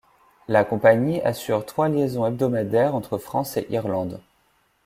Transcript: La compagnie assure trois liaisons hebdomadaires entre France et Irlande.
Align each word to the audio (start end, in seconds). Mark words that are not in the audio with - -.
La 0.47 0.63
compagnie 0.63 1.21
assure 1.21 1.63
trois 1.63 1.87
liaisons 1.87 2.25
hebdomadaires 2.25 2.95
entre 2.95 3.19
France 3.19 3.55
et 3.57 3.67
Irlande. 3.69 4.19